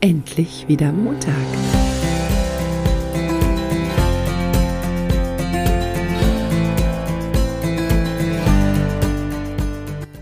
[0.00, 1.34] endlich wieder Montag.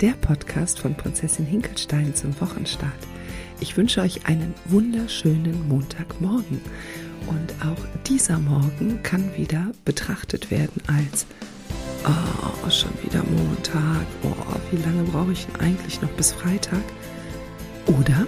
[0.00, 2.92] Der Podcast von Prinzessin Hinkelstein zum Wochenstart.
[3.60, 6.60] Ich wünsche euch einen wunderschönen Montagmorgen.
[7.26, 11.26] Und auch dieser Morgen kann wieder betrachtet werden als
[12.04, 14.06] Oh, schon wieder Montag.
[14.22, 16.82] Oh, wie lange brauche ich denn eigentlich noch bis Freitag?
[17.86, 18.26] Oder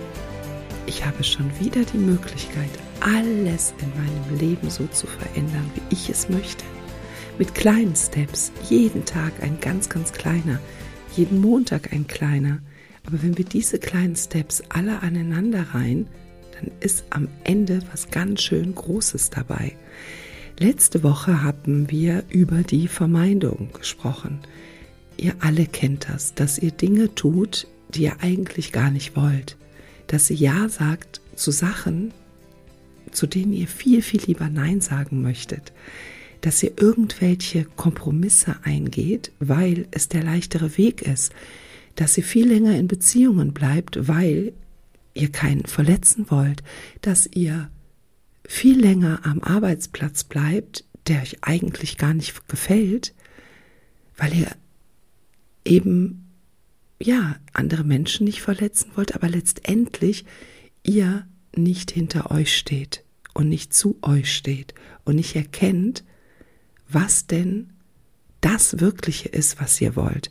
[0.91, 2.69] ich habe schon wieder die Möglichkeit,
[2.99, 6.65] alles in meinem Leben so zu verändern, wie ich es möchte.
[7.39, 10.59] Mit kleinen Steps, jeden Tag ein ganz, ganz kleiner,
[11.15, 12.59] jeden Montag ein kleiner.
[13.07, 16.09] Aber wenn wir diese kleinen Steps alle aneinander rein,
[16.57, 19.77] dann ist am Ende was ganz schön Großes dabei.
[20.59, 24.41] Letzte Woche haben wir über die Vermeidung gesprochen.
[25.17, 29.57] Ihr alle kennt das, dass ihr Dinge tut, die ihr eigentlich gar nicht wollt
[30.11, 32.13] dass sie Ja sagt zu Sachen,
[33.13, 35.73] zu denen ihr viel, viel lieber Nein sagen möchtet.
[36.41, 41.33] Dass ihr irgendwelche Kompromisse eingeht, weil es der leichtere Weg ist.
[41.95, 44.53] Dass ihr viel länger in Beziehungen bleibt, weil
[45.15, 46.65] ihr keinen verletzen wollt.
[47.03, 47.71] Dass ihr
[48.45, 53.15] viel länger am Arbeitsplatz bleibt, der euch eigentlich gar nicht gefällt,
[54.17, 54.51] weil ihr
[55.65, 56.30] eben
[57.03, 60.25] ja, andere Menschen nicht verletzen wollt, aber letztendlich
[60.83, 66.05] ihr nicht hinter euch steht und nicht zu euch steht und nicht erkennt,
[66.89, 67.71] was denn
[68.41, 70.31] das Wirkliche ist, was ihr wollt.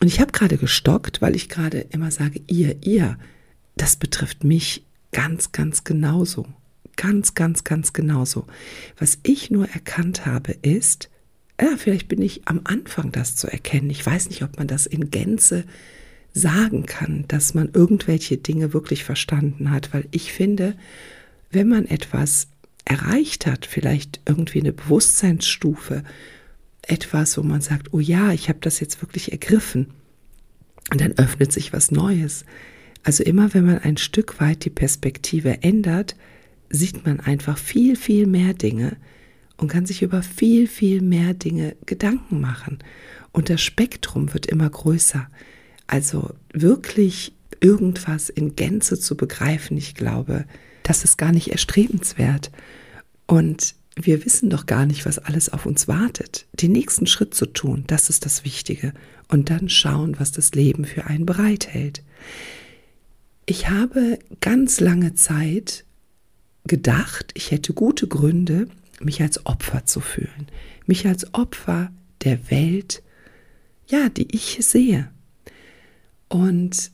[0.00, 3.18] Und ich habe gerade gestockt, weil ich gerade immer sage, ihr, ihr,
[3.76, 6.46] das betrifft mich ganz, ganz genauso.
[6.96, 8.46] Ganz, ganz, ganz genauso.
[8.98, 11.10] Was ich nur erkannt habe, ist,
[11.60, 13.90] ja, vielleicht bin ich am Anfang das zu erkennen.
[13.90, 15.64] Ich weiß nicht, ob man das in Gänze
[16.32, 20.74] sagen kann, dass man irgendwelche Dinge wirklich verstanden hat, weil ich finde,
[21.50, 22.48] wenn man etwas
[22.84, 26.02] erreicht hat, vielleicht irgendwie eine Bewusstseinsstufe,
[26.82, 29.86] etwas, wo man sagt, oh ja, ich habe das jetzt wirklich ergriffen,
[30.90, 32.44] und dann öffnet sich was Neues.
[33.02, 36.16] Also immer wenn man ein Stück weit die Perspektive ändert,
[36.70, 38.96] sieht man einfach viel, viel mehr Dinge
[39.56, 42.78] und kann sich über viel, viel mehr Dinge Gedanken machen.
[43.32, 45.28] Und das Spektrum wird immer größer.
[45.86, 50.44] Also wirklich irgendwas in Gänze zu begreifen, ich glaube,
[50.82, 52.50] das ist gar nicht erstrebenswert.
[53.26, 56.46] Und wir wissen doch gar nicht, was alles auf uns wartet.
[56.52, 58.92] Den nächsten Schritt zu tun, das ist das Wichtige.
[59.28, 62.02] Und dann schauen, was das Leben für einen bereithält.
[63.46, 65.84] Ich habe ganz lange Zeit
[66.66, 68.68] gedacht, ich hätte gute Gründe,
[69.04, 70.48] mich als Opfer zu fühlen.
[70.86, 71.92] Mich als Opfer
[72.22, 73.02] der Welt,
[73.86, 75.10] ja, die ich sehe.
[76.28, 76.90] Und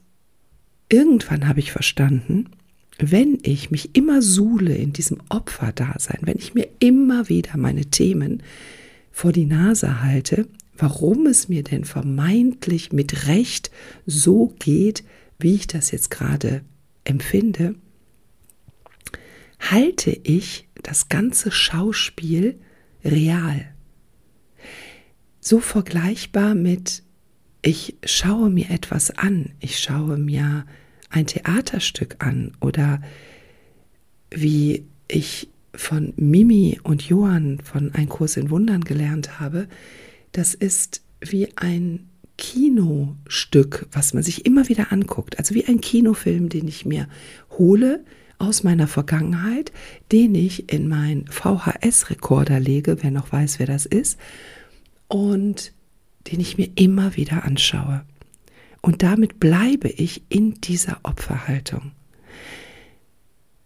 [0.88, 2.50] irgendwann habe ich verstanden,
[2.98, 8.42] wenn ich mich immer suhle in diesem Opferdasein, wenn ich mir immer wieder meine Themen
[9.10, 10.46] vor die Nase halte,
[10.76, 13.70] warum es mir denn vermeintlich mit Recht
[14.06, 15.04] so geht,
[15.38, 16.62] wie ich das jetzt gerade
[17.04, 17.74] empfinde,
[19.58, 22.60] halte ich das ganze Schauspiel
[23.04, 23.66] real.
[25.40, 27.02] So vergleichbar mit
[27.62, 30.64] ich schaue mir etwas an, ich schaue mir
[31.10, 33.02] ein Theaterstück an oder
[34.30, 39.68] wie ich von Mimi und Johann von Ein Kurs in Wundern gelernt habe,
[40.32, 42.08] das ist wie ein
[42.38, 47.08] Kinostück, was man sich immer wieder anguckt, also wie ein Kinofilm, den ich mir
[47.58, 48.04] hole
[48.40, 49.70] aus meiner Vergangenheit,
[50.10, 54.18] den ich in meinen VHS-Rekorder lege, wer noch weiß, wer das ist,
[55.08, 55.72] und
[56.26, 58.04] den ich mir immer wieder anschaue.
[58.80, 61.92] Und damit bleibe ich in dieser Opferhaltung.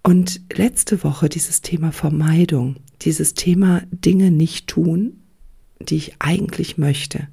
[0.03, 5.23] Und letzte Woche dieses Thema Vermeidung, dieses Thema Dinge nicht tun,
[5.81, 7.29] die ich eigentlich möchte.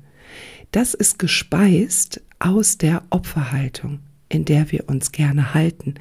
[0.72, 5.96] Das ist gespeist aus der Opferhaltung, in der wir uns gerne halten,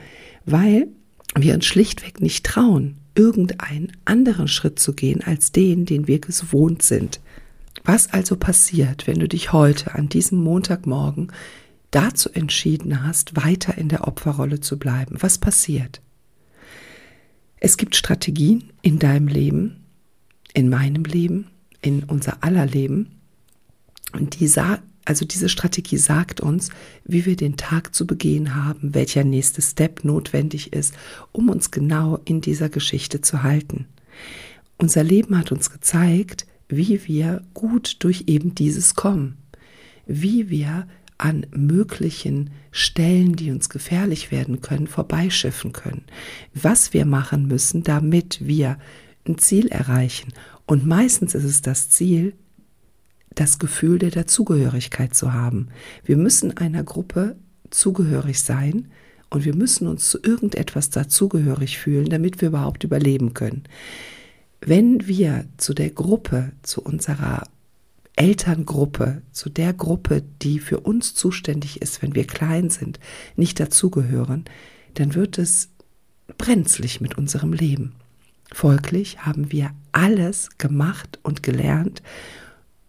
[0.44, 0.88] weil
[1.36, 6.82] wir uns schlichtweg nicht trauen, irgendeinen anderen Schritt zu gehen als den, den wir gewohnt
[6.82, 7.20] sind.
[7.84, 11.32] Was also passiert, wenn du dich heute an diesem Montagmorgen
[11.90, 15.16] dazu entschieden hast, weiter in der Opferrolle zu bleiben?
[15.20, 16.00] Was passiert?
[17.56, 19.84] Es gibt Strategien in deinem Leben,
[20.54, 21.48] in meinem Leben,
[21.82, 23.20] in unser aller Leben.
[24.12, 24.48] Und die
[25.04, 26.70] also diese Strategie sagt uns,
[27.04, 30.94] wie wir den Tag zu begehen haben, welcher nächste Step notwendig ist,
[31.32, 33.86] um uns genau in dieser Geschichte zu halten.
[34.78, 39.36] Unser Leben hat uns gezeigt, wie wir gut durch eben dieses kommen,
[40.06, 40.86] wie wir
[41.18, 46.04] an möglichen Stellen, die uns gefährlich werden können, vorbeischiffen können.
[46.54, 48.78] Was wir machen müssen, damit wir
[49.26, 50.32] ein Ziel erreichen.
[50.66, 52.34] Und meistens ist es das Ziel,
[53.34, 55.68] das Gefühl der Dazugehörigkeit zu haben.
[56.04, 57.36] Wir müssen einer Gruppe
[57.70, 58.88] zugehörig sein
[59.30, 63.64] und wir müssen uns zu irgendetwas dazugehörig fühlen, damit wir überhaupt überleben können.
[64.60, 67.44] Wenn wir zu der Gruppe, zu unserer
[68.16, 73.00] Elterngruppe, zu der Gruppe, die für uns zuständig ist, wenn wir klein sind,
[73.36, 74.44] nicht dazugehören,
[74.94, 75.70] dann wird es
[76.36, 77.94] brenzlig mit unserem Leben.
[78.52, 82.02] Folglich haben wir alles gemacht und gelernt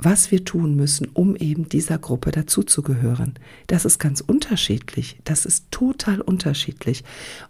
[0.04, 3.36] was wir tun müssen, um eben dieser Gruppe dazuzugehören.
[3.68, 5.18] Das ist ganz unterschiedlich.
[5.24, 7.04] Das ist total unterschiedlich.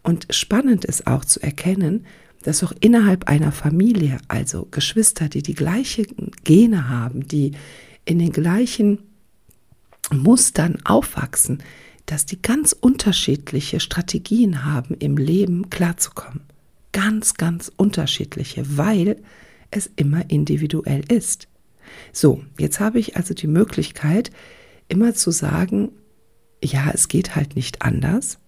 [0.03, 2.05] Und spannend ist auch zu erkennen,
[2.43, 7.51] dass auch innerhalb einer Familie, also Geschwister, die die gleichen Gene haben, die
[8.05, 8.99] in den gleichen
[10.11, 11.63] Mustern aufwachsen,
[12.05, 16.41] dass die ganz unterschiedliche Strategien haben, im Leben klarzukommen.
[16.91, 19.21] Ganz, ganz unterschiedliche, weil
[19.69, 21.47] es immer individuell ist.
[22.11, 24.31] So, jetzt habe ich also die Möglichkeit,
[24.87, 25.91] immer zu sagen,
[26.63, 28.39] ja, es geht halt nicht anders.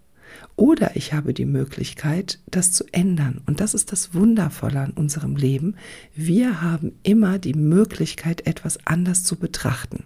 [0.56, 3.42] Oder ich habe die Möglichkeit, das zu ändern.
[3.46, 5.76] Und das ist das Wundervolle an unserem Leben.
[6.16, 10.06] Wir haben immer die Möglichkeit, etwas anders zu betrachten.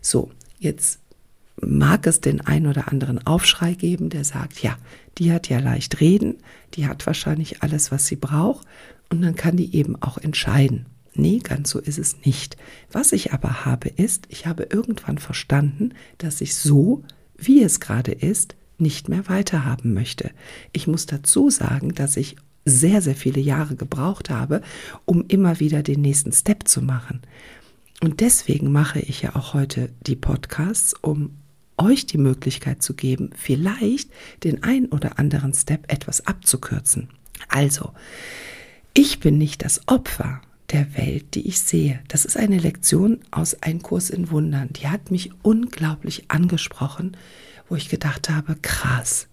[0.00, 1.00] So, jetzt
[1.60, 4.76] mag es den einen oder anderen Aufschrei geben, der sagt, ja,
[5.18, 6.38] die hat ja leicht reden,
[6.74, 8.66] die hat wahrscheinlich alles, was sie braucht,
[9.10, 10.86] und dann kann die eben auch entscheiden.
[11.20, 12.56] Nee, ganz so ist es nicht.
[12.90, 17.04] Was ich aber habe, ist, ich habe irgendwann verstanden, dass ich so,
[17.36, 20.30] wie es gerade ist, nicht mehr weiterhaben möchte.
[20.72, 24.62] Ich muss dazu sagen, dass ich sehr, sehr viele Jahre gebraucht habe,
[25.04, 27.20] um immer wieder den nächsten Step zu machen.
[28.00, 31.36] Und deswegen mache ich ja auch heute die Podcasts, um
[31.76, 34.08] euch die Möglichkeit zu geben, vielleicht
[34.42, 37.10] den ein oder anderen Step etwas abzukürzen.
[37.48, 37.92] Also,
[38.94, 40.40] ich bin nicht das Opfer
[40.72, 42.00] der Welt, die ich sehe.
[42.08, 44.70] Das ist eine Lektion aus Ein Kurs in Wundern.
[44.72, 47.16] Die hat mich unglaublich angesprochen,
[47.68, 49.28] wo ich gedacht habe, krass,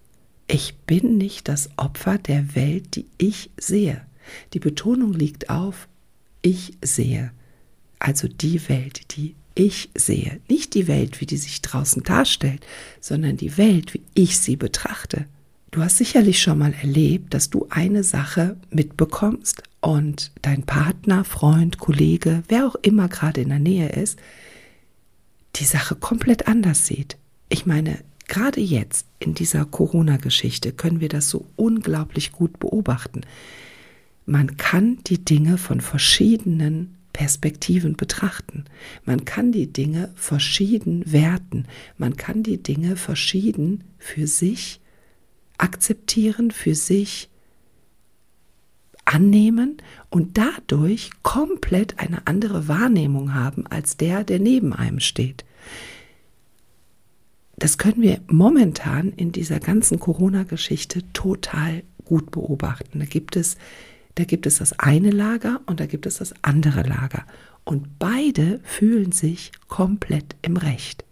[0.47, 4.01] ich bin nicht das Opfer der Welt, die ich sehe.
[4.53, 5.87] Die Betonung liegt auf,
[6.41, 7.31] ich sehe.
[7.99, 10.39] Also die Welt, die ich sehe.
[10.47, 12.65] Nicht die Welt, wie die sich draußen darstellt,
[13.01, 15.25] sondern die Welt, wie ich sie betrachte.
[15.71, 21.77] Du hast sicherlich schon mal erlebt, dass du eine Sache mitbekommst und dein Partner, Freund,
[21.77, 24.19] Kollege, wer auch immer gerade in der Nähe ist,
[25.55, 27.17] die Sache komplett anders sieht.
[27.49, 33.21] Ich meine, gerade jetzt in dieser Corona-Geschichte können wir das so unglaublich gut beobachten.
[34.25, 38.65] Man kann die Dinge von verschiedenen Perspektiven betrachten.
[39.05, 41.65] Man kann die Dinge verschieden werten.
[41.97, 44.81] Man kann die Dinge verschieden für sich
[45.57, 47.29] akzeptieren, für sich
[49.07, 49.77] annehmen
[50.09, 55.45] und dadurch komplett eine andere Wahrnehmung haben als der, der neben einem steht.
[57.57, 62.99] Das können wir momentan in dieser ganzen Corona-Geschichte total gut beobachten.
[62.99, 63.57] Da gibt es,
[64.15, 67.25] da gibt es das eine Lager und da gibt es das andere Lager.
[67.63, 71.03] Und beide fühlen sich komplett im Recht.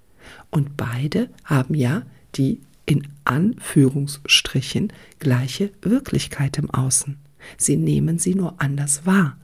[0.52, 2.04] Und beide haben ja
[2.36, 7.25] die in Anführungsstrichen gleiche Wirklichkeit im Außen.
[7.58, 9.38] Sie nehmen sie nur anders wahr.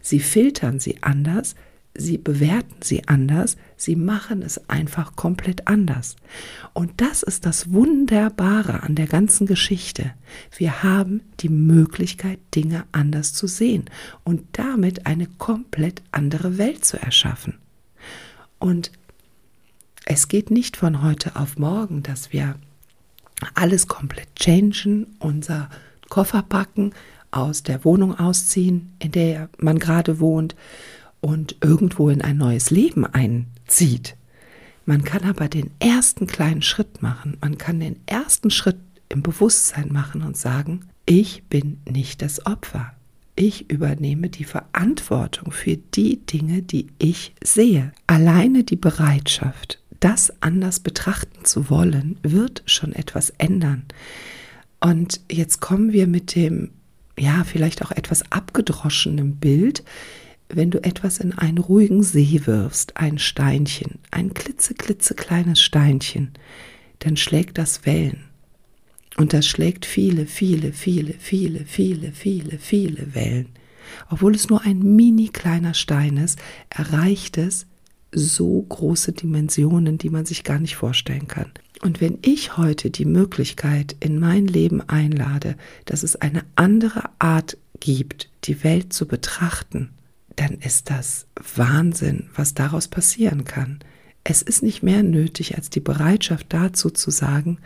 [0.00, 1.54] Sie filtern sie anders,
[1.94, 6.16] sie bewerten sie anders, sie machen es einfach komplett anders.
[6.72, 10.12] Und das ist das Wunderbare an der ganzen Geschichte.
[10.56, 13.86] Wir haben die Möglichkeit, Dinge anders zu sehen
[14.24, 17.58] und damit eine komplett andere Welt zu erschaffen.
[18.58, 18.92] Und
[20.04, 22.54] es geht nicht von heute auf morgen, dass wir
[23.54, 25.68] alles komplett changen, unser
[26.08, 26.92] Koffer packen,
[27.30, 30.56] aus der Wohnung ausziehen, in der man gerade wohnt
[31.20, 34.16] und irgendwo in ein neues Leben einzieht.
[34.86, 37.36] Man kann aber den ersten kleinen Schritt machen.
[37.40, 38.78] Man kann den ersten Schritt
[39.10, 42.92] im Bewusstsein machen und sagen, ich bin nicht das Opfer.
[43.36, 47.92] Ich übernehme die Verantwortung für die Dinge, die ich sehe.
[48.06, 53.84] Alleine die Bereitschaft, das anders betrachten zu wollen, wird schon etwas ändern.
[54.80, 56.70] Und jetzt kommen wir mit dem,
[57.18, 59.84] ja, vielleicht auch etwas abgedroschenen Bild,
[60.48, 66.32] wenn du etwas in einen ruhigen See wirfst, ein Steinchen, ein klitzeklitzekleines Steinchen,
[67.00, 68.24] dann schlägt das Wellen.
[69.16, 73.48] Und das schlägt viele, viele, viele, viele, viele, viele, viele Wellen.
[74.10, 76.38] Obwohl es nur ein mini kleiner Stein ist,
[76.70, 77.66] erreicht es
[78.12, 81.50] so große Dimensionen, die man sich gar nicht vorstellen kann.
[81.80, 87.56] Und wenn ich heute die Möglichkeit in mein Leben einlade, dass es eine andere Art
[87.80, 89.90] gibt, die Welt zu betrachten,
[90.34, 93.80] dann ist das Wahnsinn, was daraus passieren kann.
[94.24, 97.58] Es ist nicht mehr nötig als die Bereitschaft dazu zu sagen,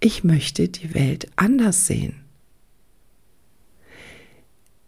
[0.00, 2.16] ich möchte die Welt anders sehen.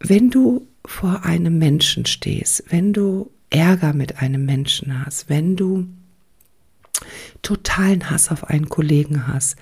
[0.01, 5.87] Wenn du vor einem Menschen stehst, wenn du Ärger mit einem Menschen hast, wenn du
[7.43, 9.57] totalen Hass auf einen Kollegen hast,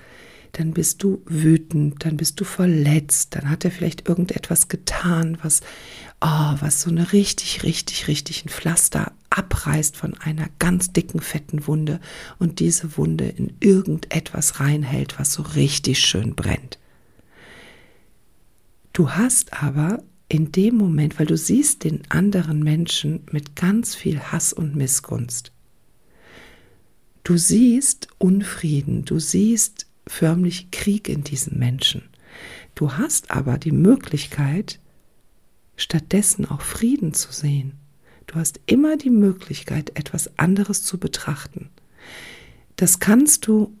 [0.53, 5.61] dann bist du wütend, dann bist du verletzt, dann hat er vielleicht irgendetwas getan, was,
[6.21, 11.65] oh, was so eine richtig, richtig, richtig ein Pflaster abreißt von einer ganz dicken, fetten
[11.65, 11.99] Wunde
[12.37, 16.77] und diese Wunde in irgendetwas reinhält, was so richtig schön brennt.
[18.93, 24.19] Du hast aber in dem Moment, weil du siehst den anderen Menschen mit ganz viel
[24.19, 25.52] Hass und Missgunst.
[27.23, 32.03] Du siehst Unfrieden, du siehst förmlich Krieg in diesen Menschen.
[32.75, 34.79] Du hast aber die Möglichkeit,
[35.77, 37.73] stattdessen auch Frieden zu sehen.
[38.27, 41.69] Du hast immer die Möglichkeit, etwas anderes zu betrachten.
[42.75, 43.73] Das kannst du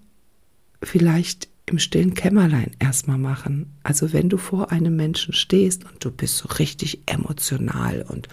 [0.81, 3.73] vielleicht im stillen Kämmerlein erstmal machen.
[3.83, 8.27] Also wenn du vor einem Menschen stehst und du bist so richtig emotional und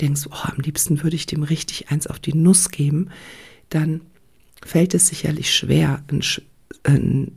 [0.00, 3.10] denkst, oh, am liebsten würde ich dem richtig eins auf die Nuss geben,
[3.68, 4.02] dann
[4.64, 6.22] fällt es sicherlich schwer, ein,
[6.84, 7.36] ein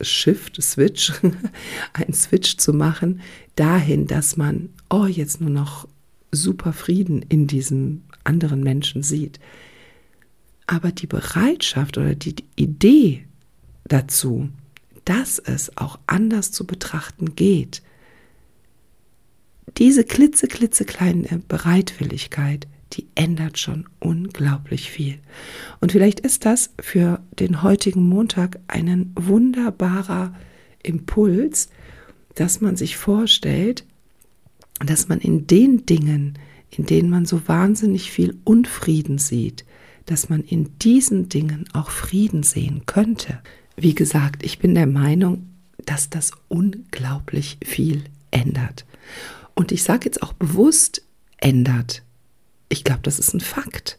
[0.00, 1.12] Shift, Switch,
[1.92, 3.20] einen Switch zu machen,
[3.56, 5.88] dahin, dass man, oh, jetzt nur noch
[6.32, 9.40] super Frieden in diesem anderen Menschen sieht.
[10.66, 13.26] Aber die Bereitschaft oder die Idee
[13.84, 14.48] dazu,
[15.04, 17.82] dass es auch anders zu betrachten geht,
[19.78, 25.18] diese klitze, klitze kleine Bereitwilligkeit, die ändert schon unglaublich viel.
[25.80, 30.34] Und vielleicht ist das für den heutigen Montag ein wunderbarer
[30.82, 31.68] Impuls,
[32.34, 33.84] dass man sich vorstellt,
[34.84, 36.38] dass man in den Dingen,
[36.70, 39.64] in denen man so wahnsinnig viel Unfrieden sieht,
[40.06, 43.40] dass man in diesen Dingen auch Frieden sehen könnte.
[43.76, 45.46] Wie gesagt, ich bin der Meinung,
[45.84, 48.84] dass das unglaublich viel ändert.
[49.54, 51.02] Und ich sage jetzt auch bewusst
[51.38, 52.02] ändert,
[52.70, 53.98] ich glaube, das ist ein Fakt.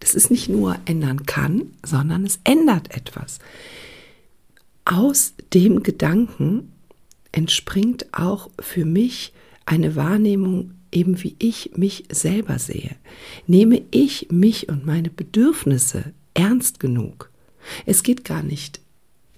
[0.00, 3.38] Das ist nicht nur ändern kann, sondern es ändert etwas.
[4.84, 6.72] Aus dem Gedanken
[7.30, 9.32] entspringt auch für mich
[9.66, 12.96] eine Wahrnehmung, eben wie ich mich selber sehe.
[13.46, 17.30] Nehme ich mich und meine Bedürfnisse ernst genug?
[17.84, 18.80] Es geht gar nicht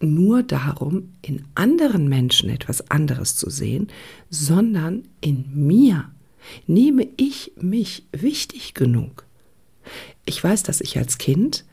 [0.01, 3.89] nur darum, in anderen Menschen etwas anderes zu sehen,
[4.31, 6.09] sondern in mir
[6.67, 9.25] Nehme ich mich wichtig genug?
[10.25, 11.65] Ich weiß, dass ich als Kind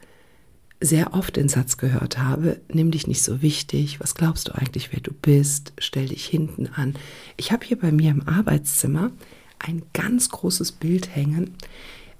[0.80, 4.92] sehr oft den Satz gehört habe, nimm dich nicht so wichtig, was glaubst du eigentlich,
[4.92, 6.96] wer du bist, stell dich hinten an.
[7.36, 9.12] Ich habe hier bei mir im Arbeitszimmer
[9.60, 11.56] ein ganz großes Bild hängen,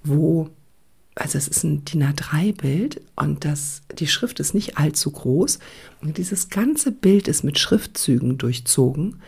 [0.02, 0.50] wo,
[1.14, 5.60] also es ist ein DIN A3-Bild und das, die Schrift ist nicht allzu groß
[6.00, 9.22] und dieses ganze Bild ist mit Schriftzügen durchzogen,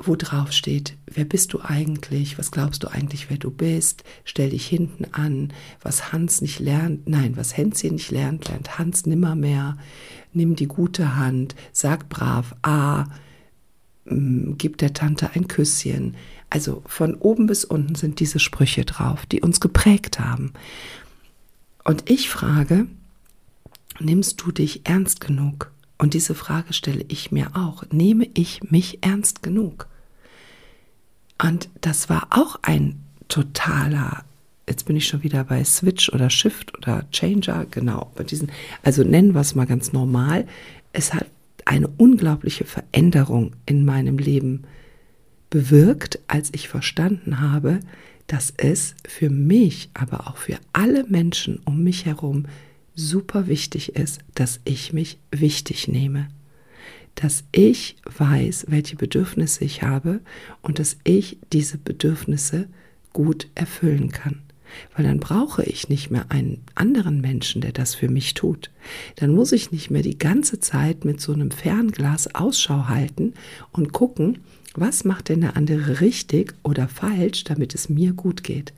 [0.00, 4.50] wo drauf steht, wer bist du eigentlich, was glaubst du eigentlich, wer du bist, stell
[4.50, 5.52] dich hinten an,
[5.82, 9.76] was Hans nicht lernt, nein, was Hänschen nicht lernt, lernt Hans nimmermehr,
[10.32, 13.06] nimm die gute Hand, sag brav, ah,
[14.04, 16.16] gib der Tante ein Küsschen.
[16.48, 20.52] Also von oben bis unten sind diese Sprüche drauf, die uns geprägt haben.
[21.84, 22.86] Und ich frage,
[23.98, 25.72] nimmst du dich ernst genug?
[25.98, 27.84] Und diese Frage stelle ich mir auch.
[27.90, 29.88] Nehme ich mich ernst genug?
[31.42, 34.24] Und das war auch ein totaler,
[34.68, 38.50] jetzt bin ich schon wieder bei Switch oder Shift oder Changer, genau, bei diesen,
[38.82, 40.46] also nennen wir es mal ganz normal.
[40.92, 41.26] Es hat
[41.64, 44.64] eine unglaubliche Veränderung in meinem Leben
[45.50, 47.80] bewirkt, als ich verstanden habe,
[48.26, 52.46] dass es für mich, aber auch für alle Menschen um mich herum
[52.98, 56.28] super wichtig ist, dass ich mich wichtig nehme.
[57.14, 60.20] Dass ich weiß, welche Bedürfnisse ich habe
[60.62, 62.68] und dass ich diese Bedürfnisse
[63.12, 64.42] gut erfüllen kann.
[64.94, 68.70] Weil dann brauche ich nicht mehr einen anderen Menschen, der das für mich tut.
[69.16, 73.34] Dann muss ich nicht mehr die ganze Zeit mit so einem Fernglas Ausschau halten
[73.72, 74.38] und gucken,
[74.74, 78.72] was macht denn der andere richtig oder falsch, damit es mir gut geht.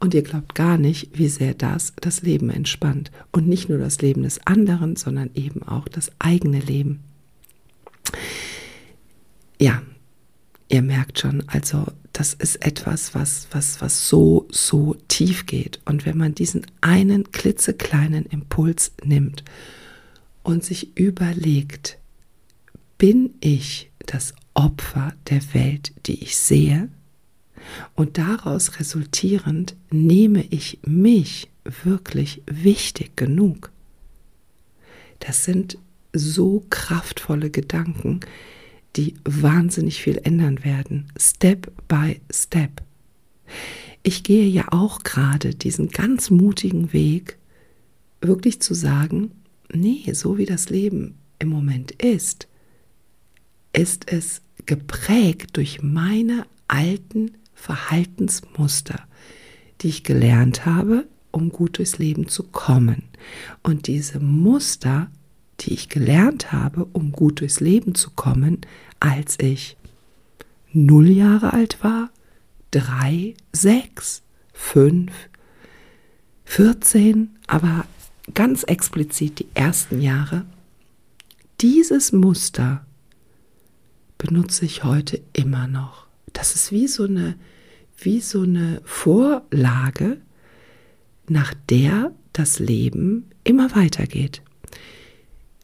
[0.00, 3.10] Und ihr glaubt gar nicht, wie sehr das das Leben entspannt.
[3.32, 7.00] Und nicht nur das Leben des anderen, sondern eben auch das eigene Leben.
[9.58, 9.82] Ja,
[10.68, 11.86] ihr merkt schon, also
[12.16, 15.80] das ist etwas, was, was, was so, so tief geht.
[15.84, 19.44] Und wenn man diesen einen klitzekleinen Impuls nimmt
[20.42, 21.98] und sich überlegt,
[22.96, 26.88] bin ich das Opfer der Welt, die ich sehe?
[27.94, 33.70] Und daraus resultierend nehme ich mich wirklich wichtig genug.
[35.18, 35.76] Das sind
[36.14, 38.20] so kraftvolle Gedanken,
[38.96, 42.82] die wahnsinnig viel ändern werden, Step by Step.
[44.02, 47.38] Ich gehe ja auch gerade diesen ganz mutigen Weg,
[48.20, 49.32] wirklich zu sagen,
[49.72, 52.48] nee, so wie das Leben im Moment ist,
[53.72, 59.06] ist es geprägt durch meine alten Verhaltensmuster,
[59.80, 63.02] die ich gelernt habe, um gut durchs Leben zu kommen.
[63.62, 65.10] Und diese Muster,
[65.60, 68.60] die ich gelernt habe, um gut durchs Leben zu kommen,
[69.00, 69.76] als ich
[70.72, 72.10] null Jahre alt war,
[72.70, 74.22] drei, sechs,
[74.52, 75.12] fünf,
[76.44, 77.86] vierzehn, aber
[78.34, 80.44] ganz explizit die ersten Jahre,
[81.60, 82.84] dieses Muster
[84.18, 86.06] benutze ich heute immer noch.
[86.32, 87.36] Das ist wie so eine,
[87.96, 90.18] wie so eine Vorlage,
[91.28, 94.42] nach der das Leben immer weitergeht.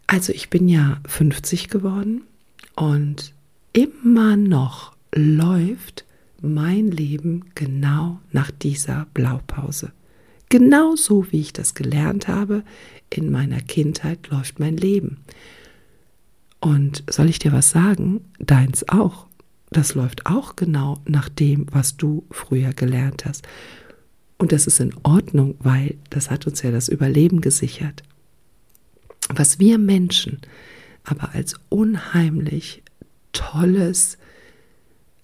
[0.07, 2.23] Also ich bin ja 50 geworden
[2.77, 3.35] und
[3.73, 6.05] immer noch läuft
[6.41, 9.93] mein Leben genau nach dieser Blaupause.
[10.49, 12.63] Genauso wie ich das gelernt habe,
[13.09, 15.19] in meiner Kindheit läuft mein Leben.
[16.61, 18.21] Und soll ich dir was sagen?
[18.39, 19.27] Deins auch.
[19.71, 23.47] Das läuft auch genau nach dem, was du früher gelernt hast.
[24.37, 28.03] Und das ist in Ordnung, weil das hat uns ja das Überleben gesichert.
[29.29, 30.41] Was wir Menschen
[31.05, 32.83] aber als unheimlich
[33.33, 34.19] tolles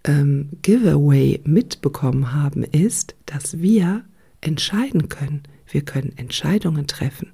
[0.05, 4.05] ähm, Giveaway mitbekommen haben, ist, dass wir
[4.41, 5.43] entscheiden können.
[5.67, 7.33] Wir können Entscheidungen treffen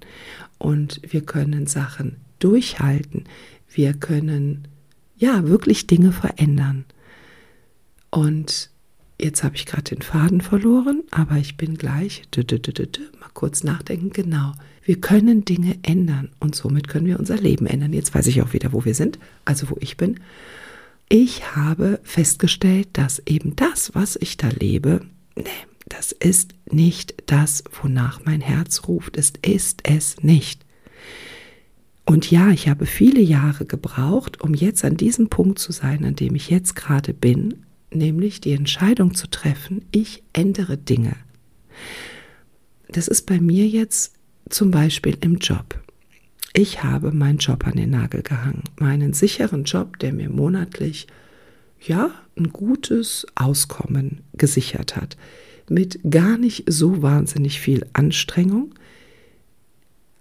[0.59, 3.25] und wir können Sachen durchhalten.
[3.69, 4.67] Wir können
[5.17, 6.85] ja wirklich Dinge verändern.
[8.11, 8.71] Und
[9.21, 14.53] jetzt habe ich gerade den Faden verloren, aber ich bin gleich, mal kurz nachdenken, genau.
[14.85, 17.93] Wir können Dinge ändern und somit können wir unser Leben ändern.
[17.93, 20.21] Jetzt weiß ich auch wieder, wo wir sind, also wo ich bin.
[21.09, 25.01] Ich habe festgestellt, dass eben das, was ich da lebe,
[25.37, 25.45] nee,
[25.87, 29.17] das ist nicht das, wonach mein Herz ruft.
[29.17, 30.65] Es ist es nicht.
[32.07, 36.17] Und ja, ich habe viele Jahre gebraucht, um jetzt an diesem Punkt zu sein, an
[36.17, 37.64] dem ich jetzt gerade bin,
[37.95, 41.17] nämlich die Entscheidung zu treffen, ich ändere Dinge.
[42.89, 44.15] Das ist bei mir jetzt
[44.49, 45.81] zum Beispiel im Job.
[46.53, 51.09] Ich habe meinen Job an den Nagel gehangen, meinen sicheren Job, der mir monatlich
[51.81, 55.17] ja ein gutes Auskommen gesichert hat,
[55.69, 58.75] mit gar nicht so wahnsinnig viel Anstrengung,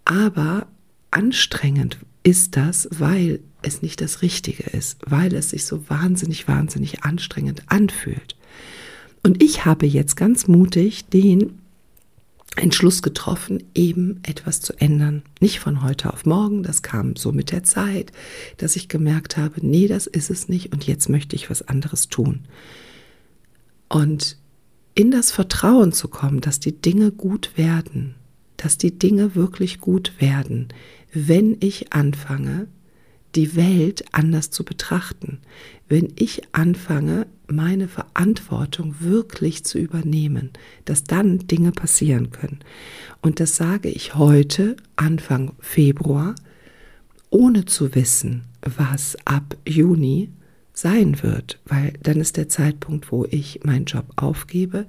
[0.05, 0.67] aber
[1.11, 7.03] anstrengend ist das, weil es nicht das Richtige ist, weil es sich so wahnsinnig, wahnsinnig
[7.03, 8.35] anstrengend anfühlt.
[9.23, 11.59] Und ich habe jetzt ganz mutig den
[12.55, 15.23] Entschluss getroffen, eben etwas zu ändern.
[15.39, 18.11] Nicht von heute auf morgen, das kam so mit der Zeit,
[18.57, 22.09] dass ich gemerkt habe, nee, das ist es nicht und jetzt möchte ich was anderes
[22.09, 22.41] tun.
[23.89, 24.37] Und
[24.93, 28.15] in das Vertrauen zu kommen, dass die Dinge gut werden,
[28.57, 30.67] dass die Dinge wirklich gut werden,
[31.11, 32.67] wenn ich anfange,
[33.35, 35.39] die Welt anders zu betrachten,
[35.87, 40.51] wenn ich anfange, meine Verantwortung wirklich zu übernehmen,
[40.85, 42.59] dass dann Dinge passieren können.
[43.21, 46.35] Und das sage ich heute, Anfang Februar,
[47.29, 50.29] ohne zu wissen, was ab Juni
[50.73, 54.87] sein wird, weil dann ist der Zeitpunkt, wo ich meinen Job aufgebe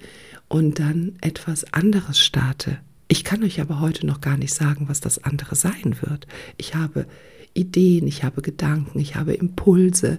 [0.49, 2.79] und dann etwas anderes starte.
[3.09, 6.27] Ich kann euch aber heute noch gar nicht sagen, was das andere sein wird.
[6.57, 7.07] Ich habe
[7.55, 10.19] Ideen, ich habe Gedanken, ich habe Impulse,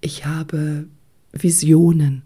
[0.00, 0.86] ich habe
[1.32, 2.22] Visionen.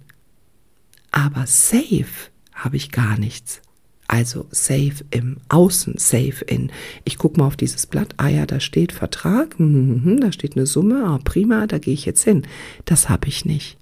[1.11, 3.63] Aber safe habe ich gar nichts.
[4.07, 6.73] Also safe im Außen, safe in.
[7.05, 8.15] Ich gucke mal auf dieses Blatt.
[8.17, 11.05] Ah ja, da steht Vertrag, mhm, da steht eine Summe.
[11.07, 12.43] Ah, prima, da gehe ich jetzt hin.
[12.85, 13.79] Das habe ich nicht.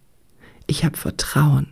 [0.67, 1.69] Ich habe Vertrauen.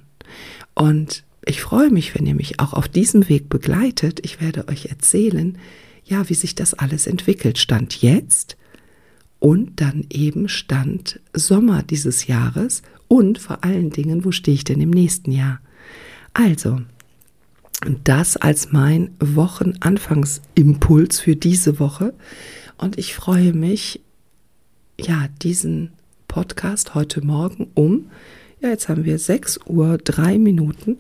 [0.75, 4.21] Und ich freue mich, wenn ihr mich auch auf diesem Weg begleitet.
[4.25, 5.59] Ich werde euch erzählen,
[6.03, 7.59] ja, wie sich das alles entwickelt.
[7.59, 8.57] Stand jetzt
[9.39, 14.81] und dann eben stand Sommer dieses Jahres und vor allen Dingen, wo stehe ich denn
[14.81, 15.61] im nächsten Jahr?
[16.33, 16.81] Also,
[18.05, 22.15] das als mein Wochenanfangsimpuls für diese Woche
[22.79, 24.01] und ich freue mich,
[24.99, 25.91] ja, diesen
[26.29, 28.11] Podcast heute Morgen um
[28.61, 30.99] Ja, jetzt haben wir 6 Uhr, 3 Minuten.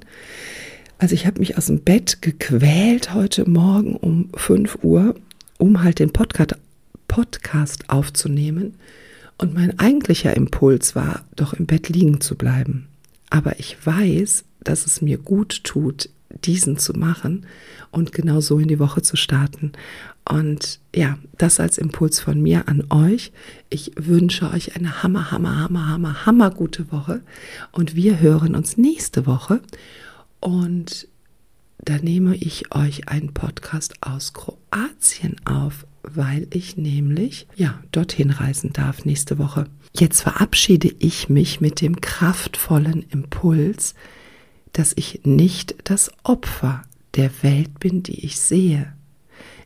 [0.99, 5.14] Also ich habe mich aus dem Bett gequält heute Morgen um 5 Uhr,
[5.59, 6.57] um halt den Podcast,
[7.09, 8.75] Podcast aufzunehmen.
[9.38, 12.88] Und mein eigentlicher Impuls war, doch im Bett liegen zu bleiben.
[13.29, 16.09] Aber ich weiß, dass es mir gut tut,
[16.45, 17.47] diesen zu machen
[17.90, 19.73] und genau so in die Woche zu starten.
[20.29, 23.33] Und ja, das als Impuls von mir an euch.
[23.71, 27.23] Ich wünsche euch eine hammer, hammer, hammer, hammer, hammer gute Woche.
[27.73, 29.61] Und wir hören uns nächste Woche.
[30.40, 31.09] Und
[31.79, 38.73] da nehme ich euch einen Podcast aus Kroatien auf, weil ich nämlich ja dorthin reisen
[38.73, 39.66] darf nächste Woche.
[39.95, 43.95] Jetzt verabschiede ich mich mit dem kraftvollen Impuls,
[44.73, 46.83] dass ich nicht das Opfer
[47.14, 48.92] der Welt bin, die ich sehe.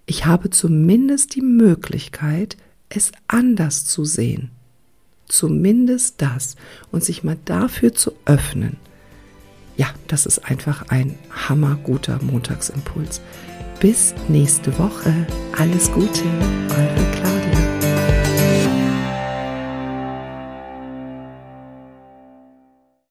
[0.06, 2.56] Ich habe zumindest die Möglichkeit,
[2.88, 4.50] es anders zu sehen.
[5.26, 6.56] Zumindest das
[6.90, 8.76] und sich mal dafür zu öffnen.
[9.76, 13.20] Ja, das ist einfach ein hammerguter Montagsimpuls.
[13.80, 15.12] Bis nächste Woche.
[15.58, 16.24] Alles Gute,
[16.68, 17.79] eure Claudia.